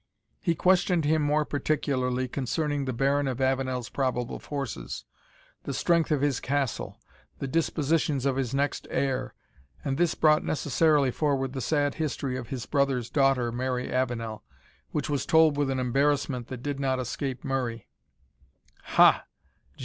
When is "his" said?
6.21-6.39, 8.35-8.51, 12.47-12.65